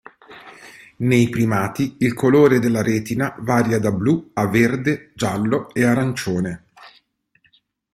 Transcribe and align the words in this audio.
Nei 0.97 1.29
primati 1.29 1.97
il 1.99 2.15
colore 2.15 2.57
della 2.57 2.81
retina 2.81 3.35
varia 3.37 3.77
da 3.77 3.91
blu 3.91 4.31
a 4.33 4.47
verde, 4.47 5.11
giallo, 5.13 5.71
e 5.75 5.83
arancione. 5.83 6.65